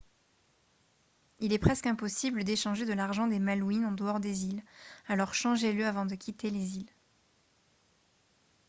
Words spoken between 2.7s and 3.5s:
de l'argent des